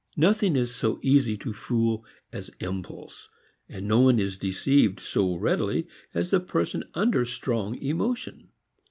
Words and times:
Nothing 0.17 0.55
is 0.55 0.73
so 0.73 0.97
easy 1.03 1.37
to 1.37 1.53
fool 1.53 2.03
as 2.31 2.49
impulse 2.59 3.29
and 3.69 3.87
no 3.87 3.99
one 3.99 4.17
is 4.17 4.39
deceived 4.39 4.99
so 4.99 5.35
readily 5.35 5.85
as 6.15 6.33
a 6.33 6.39
person 6.39 6.83
under 6.95 7.23
strong 7.23 7.75
emotion. 7.77 8.49